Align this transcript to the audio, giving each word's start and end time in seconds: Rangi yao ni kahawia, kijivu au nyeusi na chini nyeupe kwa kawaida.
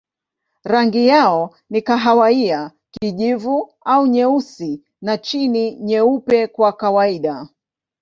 Rangi 0.63 1.07
yao 1.07 1.55
ni 1.69 1.81
kahawia, 1.81 2.71
kijivu 2.91 3.73
au 3.85 4.07
nyeusi 4.07 4.83
na 5.01 5.17
chini 5.17 5.75
nyeupe 5.79 6.47
kwa 6.47 6.73
kawaida. 6.73 7.47